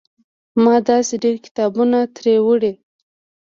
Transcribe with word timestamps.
ما 0.63 0.75
داسې 0.89 1.13
ډېر 1.23 1.35
کتابونه 1.45 1.97
ترې 2.15 2.35
وړي. 2.45 2.73